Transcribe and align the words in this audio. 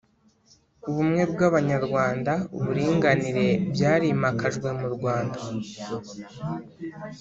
ubumwe 0.89 1.21
bwabanyarwanda 1.31 2.33
uburinganire 2.55 3.47
byarimakajwe 3.73 4.69
mu 4.79 4.87
Rwanda 4.95 5.39